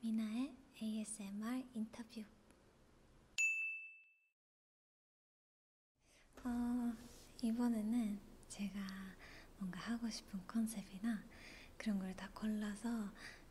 미나의 0.00 0.56
ASMR 0.82 1.64
인터뷰. 1.74 2.24
어, 6.44 6.92
이번에는 7.42 8.18
제가 8.48 8.80
뭔가 9.58 9.78
하고 9.80 10.08
싶은 10.10 10.40
컨셉이나 10.46 11.22
그런 11.76 11.98
걸 11.98 12.14
다 12.16 12.28
골라서 12.34 12.88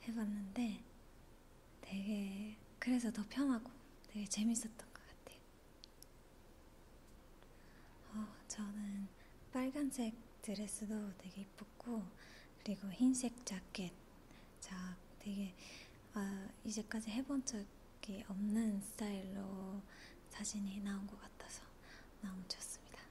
해봤는데 0.07 0.83
되게 1.81 2.57
그래서 2.79 3.11
더 3.11 3.23
편하고 3.29 3.71
되게 4.09 4.25
재밌었던 4.25 4.77
것 4.77 4.93
같아요. 4.93 5.39
어, 8.13 8.27
저는 8.47 9.07
빨간색 9.51 10.13
드레스도 10.41 11.13
되게 11.17 11.41
이뻤고 11.41 12.03
그리고 12.63 12.89
흰색 12.91 13.45
자켓 13.45 13.91
자 14.59 14.97
되게 15.19 15.55
아, 16.19 16.49
이제까지 16.63 17.11
해본 17.11 17.45
적이 17.45 18.25
없는 18.27 18.81
스타일로 18.81 19.79
사진이 20.31 20.79
나온 20.79 21.05
것 21.05 21.21
같아서 21.21 21.61
너무 22.23 22.41
좋습니다. 22.47 23.03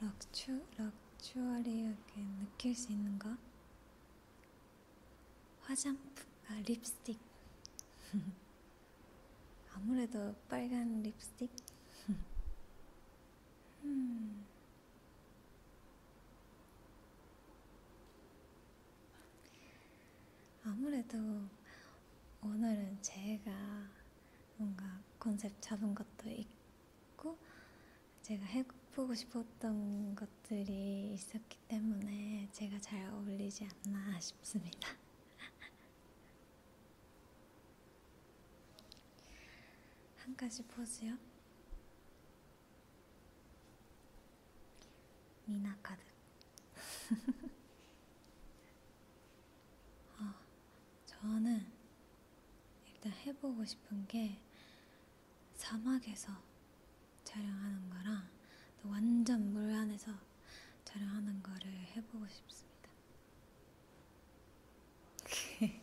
럭추, 0.00 0.64
럭추어리하게 0.78 2.22
느낄 2.38 2.72
수 2.76 2.92
있는 2.92 3.18
거? 3.18 3.36
화장품, 5.62 6.24
아, 6.46 6.62
립스틱. 6.64 7.18
아무래도 9.74 10.36
빨간 10.48 11.02
립스틱? 11.02 11.50
음. 13.82 14.22
아무래도 21.02 21.18
오늘은 22.42 23.02
제가 23.02 23.50
뭔가 24.56 24.84
컨셉 25.18 25.52
잡은 25.60 25.92
것도 25.94 26.30
있고 26.30 27.36
제가 28.22 28.44
해보고 28.44 29.14
싶었던 29.14 30.14
것들이 30.14 31.12
있었기 31.14 31.58
때문에 31.66 32.48
제가 32.52 32.78
잘 32.78 33.04
어울리지 33.10 33.66
않나 33.84 34.20
싶습니다. 34.20 34.90
한 40.18 40.36
가지 40.36 40.62
포즈요. 40.62 41.16
미나 45.46 45.76
카드. 45.82 46.00
어, 50.18 50.34
저는 51.06 51.66
일단 52.86 53.12
해보고 53.42 53.64
싶은 53.64 54.06
게 54.06 54.38
사막에서 55.54 56.32
촬영하는 57.24 57.90
거랑 57.90 58.28
또 58.80 58.88
완전 58.88 59.52
물 59.52 59.72
안에서 59.72 60.12
촬영하는 60.84 61.42
거를 61.42 61.72
해보고 61.96 62.24
싶습니다. 62.28 62.90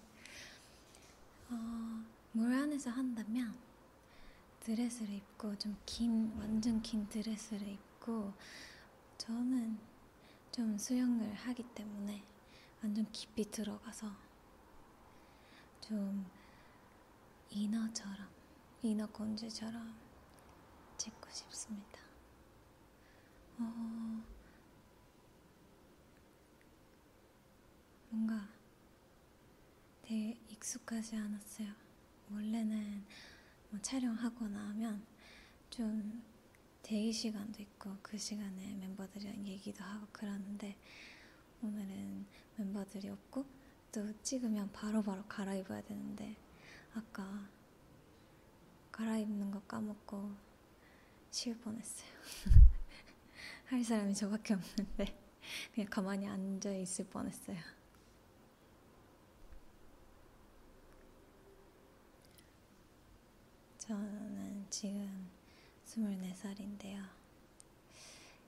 어, 1.52 2.04
물 2.32 2.54
안에서 2.54 2.92
한다면 2.92 3.54
드레스를 4.62 5.14
입고 5.14 5.58
좀 5.58 5.78
긴, 5.86 6.32
완전 6.38 6.82
긴 6.82 7.10
드레스를 7.10 7.68
입고 7.68 8.34
저는 9.18 9.78
좀 10.52 10.78
수영을 10.78 11.34
하기 11.34 11.64
때문에 11.76 12.24
완전 12.82 13.06
깊이 13.12 13.52
들어가서 13.52 14.10
좀 15.82 16.26
인어처럼, 17.52 18.28
인어 18.82 19.08
공주처럼 19.08 19.96
찍고 20.98 21.30
싶습니다. 21.32 22.00
어, 23.58 24.24
뭔가 28.10 28.48
되게 30.02 30.40
익숙하지 30.50 31.16
않았어요. 31.16 31.74
원래는 32.32 33.04
뭐 33.70 33.82
촬영하고 33.82 34.48
나면 34.48 35.06
좀 35.70 36.24
대기 36.84 37.12
시간도 37.12 37.62
있고 37.62 37.98
그 38.02 38.18
시간에 38.18 38.76
멤버들이랑 38.76 39.46
얘기도 39.46 39.84
하고 39.84 40.08
그러는데 40.12 40.76
오늘은 41.62 42.26
멤버들이 42.56 43.10
없고 43.10 43.46
또 43.92 44.22
찍으면 44.22 44.72
바로바로 44.72 45.04
바로 45.04 45.24
갈아입어야 45.28 45.82
되는데 45.84 46.36
아까 46.96 47.48
갈아입는 48.92 49.52
거 49.52 49.62
까먹고 49.62 50.32
쉴 51.32 51.58
뻔했어요. 51.60 52.10
할 53.68 53.84
사람이 53.84 54.16
저밖에 54.16 54.56
없는데 54.56 55.18
그냥 55.74 55.90
가만히 55.90 56.28
앉아 56.28 56.72
있을 56.72 57.06
뻔했어요. 57.08 57.58
저는 63.78 64.68
지금 64.70 65.30
24살인데요. 65.86 67.04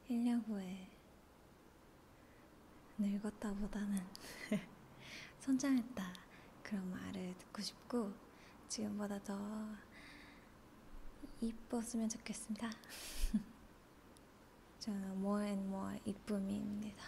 1년 0.10 0.46
후에 0.48 0.88
늙었다 2.98 3.54
보다는 3.54 4.00
성장했다 5.40 6.14
그런 6.62 6.92
말을 6.92 7.36
듣고 7.40 7.62
싶고 7.62 8.31
지금보다 8.72 9.22
더 9.24 9.38
이뻤으면 11.42 12.08
좋겠습니다. 12.08 12.72
저는 14.80 15.12
more 15.18 15.46
and 15.46 15.68
more 15.68 16.00
이쁨입니다. 16.06 17.04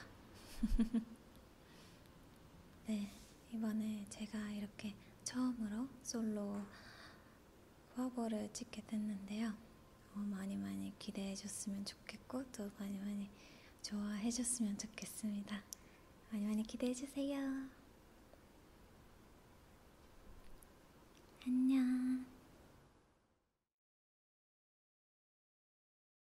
네, 2.87 3.09
이번에 3.53 4.05
제가 4.09 4.51
이렇게 4.51 4.93
처음으로 5.23 5.87
솔로 6.03 6.61
화보를 7.95 8.51
찍게 8.51 8.83
됐는데요. 8.85 9.53
어, 10.15 10.19
많이 10.19 10.57
많이 10.57 10.91
기대해 10.99 11.33
줬으면 11.33 11.85
좋겠고 11.85 12.43
또 12.51 12.69
많이 12.77 12.97
많이 12.97 13.29
좋아해 13.81 14.29
줬으면 14.29 14.77
좋겠습니다. 14.77 15.63
많이 16.29 16.45
많이 16.45 16.63
기대해 16.63 16.93
주세요. 16.93 17.39
안녕. 21.45 21.72